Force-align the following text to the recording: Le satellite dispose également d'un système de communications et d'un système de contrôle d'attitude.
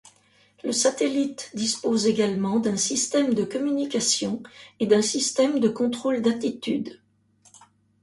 Le 0.63 0.71
satellite 0.71 1.51
dispose 1.53 2.07
également 2.07 2.59
d'un 2.59 2.75
système 2.75 3.35
de 3.35 3.43
communications 3.43 4.41
et 4.79 4.87
d'un 4.87 5.03
système 5.03 5.59
de 5.59 5.69
contrôle 5.69 6.23
d'attitude. 6.23 6.99